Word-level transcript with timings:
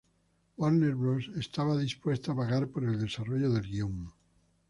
Warner 0.57 0.95
Bros 0.95 1.27
estaba 1.35 1.77
dispuesta 1.77 2.31
a 2.31 2.35
pagar 2.35 2.67
para 2.69 2.87
el 2.91 2.99
desarrollo 2.99 3.51
del 3.51 3.67
guion. 3.69 4.11